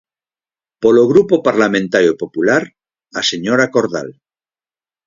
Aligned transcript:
Polo 0.83 1.03
Grupo 1.11 1.35
Parlamentario 1.47 2.13
Popular, 2.21 2.63
a 3.19 3.21
señora 3.31 3.65
Cordal. 3.73 4.09